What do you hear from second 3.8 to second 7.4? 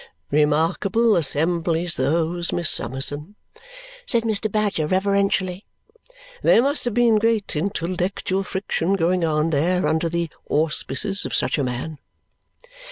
said Mr. Badger reverentially. "There must have been